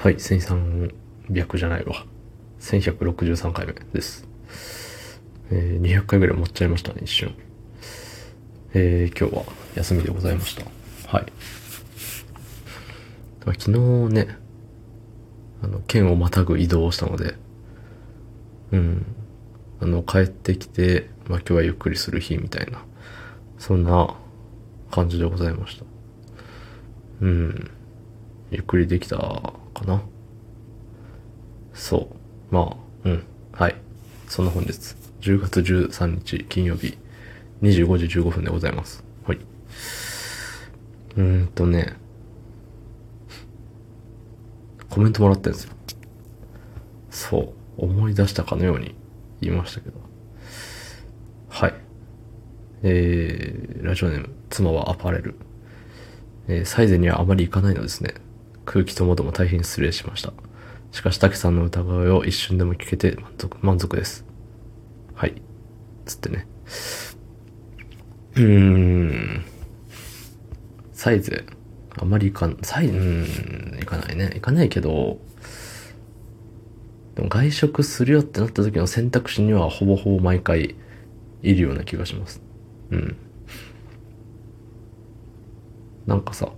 [0.00, 0.92] はい、1300
[1.56, 2.06] じゃないわ。
[2.60, 4.28] 1163回目です。
[5.50, 7.34] えー、200回ぐらい持っちゃいましたね、一瞬。
[8.74, 10.62] えー、今日は休みでございました。
[11.08, 11.26] はい。
[13.44, 13.70] 昨日
[14.14, 14.38] ね、
[15.64, 17.34] あの、県をまたぐ移動をしたので、
[18.70, 19.06] うん。
[19.80, 22.84] あの、帰ってきて、まあ今日はゆっくりする日みたいな、
[23.58, 24.14] そんな
[24.92, 25.84] 感じでございました。
[27.22, 27.70] うん。
[28.52, 30.02] ゆっくりできたかな。
[31.72, 32.08] そ
[32.50, 32.54] う。
[32.54, 33.24] まあ、うん。
[33.52, 33.74] はい。
[34.26, 34.72] そんな本日、
[35.20, 36.98] 10月13日金曜日、
[37.62, 39.04] 25時15分でございます。
[39.26, 39.38] はい。
[41.16, 41.94] うーんとね、
[44.90, 45.72] コメントもらってるんですよ。
[47.10, 47.52] そう。
[47.78, 48.94] 思い出したかのように
[49.40, 49.96] 言いましたけど。
[51.48, 51.74] はい。
[52.82, 55.34] えー、ラジオネーム、妻はアパレル。
[56.48, 58.14] えー、サイゼにはあまり行かないのですね。
[58.68, 60.34] 空気ともども大変失礼しました。
[60.92, 64.26] しかし、竹さんの歌声を一瞬でも聞けて満足、満足です。
[65.14, 65.40] はい。
[66.04, 66.46] つってね。
[68.36, 69.44] うーん。
[70.92, 71.46] サイゼ、
[71.96, 74.32] あまり行かん、サイズ、うん、行かないね。
[74.34, 75.18] 行かないけど、
[77.14, 80.74] でも外食するよってなった時の選択肢にはほぼほぼ毎回
[81.42, 82.42] いるような気がします。
[82.90, 83.16] うん。
[86.06, 86.52] なんかさ、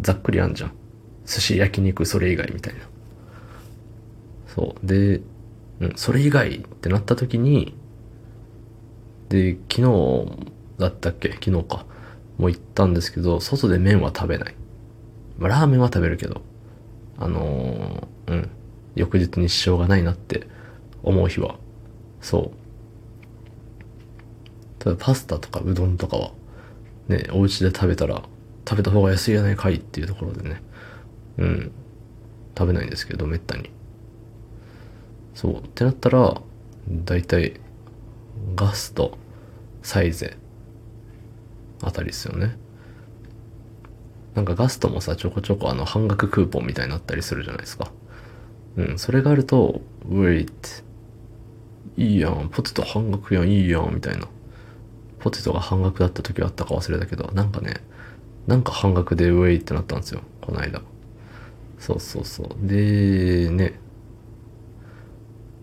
[0.00, 0.81] ざっくりあんじゃん。
[1.26, 2.80] 寿司、焼肉、それ以外みたいな。
[4.48, 4.86] そう。
[4.86, 5.20] で、
[5.80, 7.74] うん、それ以外ってなった時に、
[9.28, 10.36] で、昨日
[10.78, 11.32] だったっけ？
[11.32, 11.86] 昨日か。
[12.38, 14.54] もう行ったんですけど、外で麺は食べない。
[15.38, 16.42] まあ、ラーメンは食べるけど、
[17.18, 18.50] あのー、うん。
[18.94, 20.46] 翌日に支障がないなって
[21.02, 21.56] 思う日は、
[22.20, 22.58] そう。
[24.78, 26.32] ただパスタとかうどんとかは、
[27.08, 28.22] ね、お家で食べたら、
[28.68, 30.60] 食べた方が安いやないかいっていうところでね、
[31.38, 31.72] うん、
[32.56, 33.70] 食べないんですけど、めったに。
[35.34, 35.58] そう。
[35.60, 36.40] ってなったら、
[36.88, 37.54] だいたい、
[38.54, 39.16] ガスト、
[39.82, 40.36] サイゼ、
[41.82, 42.56] あたりですよね。
[44.34, 47.90] なんかガストもさ、ちょこちょこあの半額クーポンみたいになったりするじゃないですか。
[48.76, 50.52] うん、それがあると、ウェイって、
[51.96, 54.26] いいやん、ポテト半額やん、いいやん、みたいな。
[55.18, 57.76] ポテトが半額だった時はあったか忘れたけど、なんかね、
[58.46, 60.82] なんか半額でウェイってなったんですよ、この間。
[61.82, 62.48] そうそうそう。
[62.64, 63.80] で、ね、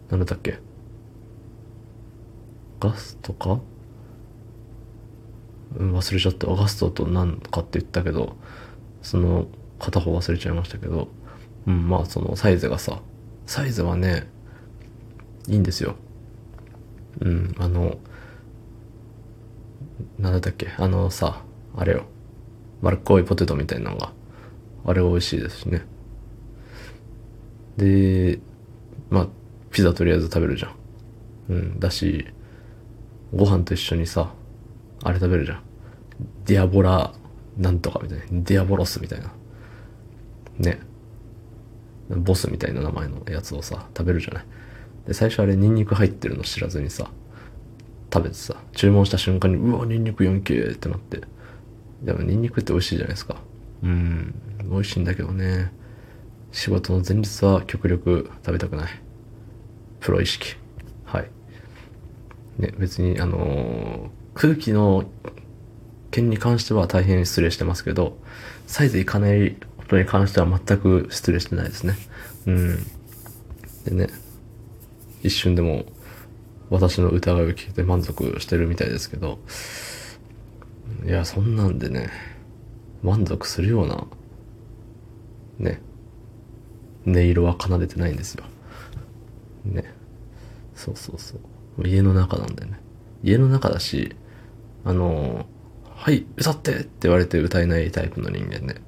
[0.10, 0.60] なんだっけ？
[2.82, 3.62] ガストか？
[5.78, 6.48] うん、忘れちゃった。
[6.48, 8.36] ガストと何かって言ったけど、
[9.02, 9.48] その、
[9.80, 11.08] 片方忘れちゃいましたけど、
[11.66, 13.02] うん、まあそのサイズがさ、
[13.46, 14.28] サイズはね、
[15.48, 15.96] いいんですよ。
[17.22, 17.98] うん、あの、
[20.18, 21.44] なんだっけ、あのさ、
[21.78, 22.08] あれよ。
[22.82, 24.12] 丸っこいポテトみたいなのが、
[24.86, 25.86] あれ美味しいですしね。
[27.80, 28.40] で、
[29.10, 29.28] まあ、
[29.72, 30.76] ピザとりあえず食べるじゃん。
[31.50, 32.28] うん、だし、
[33.34, 34.32] ご飯と一緒にさ、
[35.04, 35.62] あれ食べるじゃん。
[36.46, 37.14] ディアボラ、
[37.58, 38.26] なんとかみたいな。
[38.32, 39.32] ディアボロスみたいな。
[40.58, 40.80] ね。
[42.10, 44.46] ボスみたいな名前のやつをさ、食べるじゃない。
[45.08, 47.10] で、最初あれニンニク入ってるの知らずにさ、
[48.14, 51.22] 食べてさ、注文した瞬間に、うわ、ニンニク 4K ってなって。
[52.02, 53.38] でもニンニクって美味しいじゃないですか。
[53.84, 55.72] うん、美味しいんだけどね。
[56.52, 58.92] 仕事の前日は極力食べたくない。
[60.00, 60.56] プロ意識。
[61.06, 61.30] はい。
[62.58, 65.04] ね、別に、あのー空気の
[66.12, 68.18] 件に関しては大変失礼してますけど、
[68.68, 71.96] サイズいかないことに関しては全く失礼してないですね。
[72.46, 72.78] うん。
[73.84, 74.08] でね、
[75.24, 75.84] 一瞬でも
[76.70, 79.40] 私の歌声を聞いて満足してるみたいですけど、
[81.06, 82.10] いや、そんなんでね、
[83.04, 84.08] 満足するような、
[85.58, 85.82] ね、
[87.12, 88.44] 音色は奏でてないんですよ。
[89.66, 89.94] ね。
[90.76, 91.36] そうそうそ
[91.78, 91.88] う。
[91.88, 92.80] 家の中なんでね。
[93.24, 94.16] 家の中だし、
[94.86, 95.46] あの、
[95.84, 98.82] はい、歌ってって言われて歌えないタイプの人間で、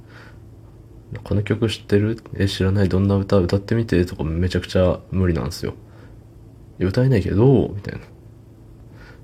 [1.23, 2.23] この曲知ってる？
[2.35, 4.05] え、知らないどんな歌歌ってみて？
[4.05, 5.73] とかめちゃくちゃ無理なんですよ。
[6.79, 8.05] 歌えないけど、みたいな。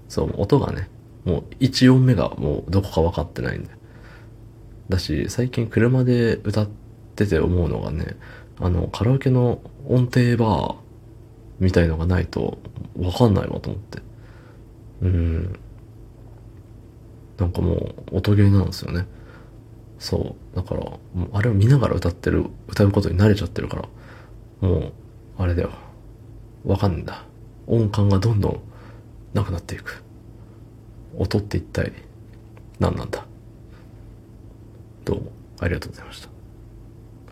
[0.10, 0.90] そう、音がね、
[1.24, 3.70] もう1音目がもうどこか分かってないんで。
[4.90, 6.70] だし、最近車で歌っ
[7.16, 8.18] てて思うのがね、
[8.60, 10.76] あの、カラオケの音程バー
[11.60, 12.58] みたいのがないと
[12.96, 14.02] 分かんないわと思って。
[15.02, 15.60] うん。
[17.38, 17.76] なんかも
[18.12, 19.06] う音ゲーなんですよね。
[20.00, 20.56] そう。
[20.56, 24.94] だから、もうあれを見ながら歌ってる、歌うことに慣れちゃってるから、もう、
[25.38, 25.72] あれだよ。
[26.66, 27.24] わかんないんだ。
[27.68, 28.60] 音感がどんどん
[29.34, 30.04] なくなっていく。
[31.18, 31.92] 音って一体
[32.80, 33.26] 何なんだ
[35.04, 36.37] どうもありがとうございました。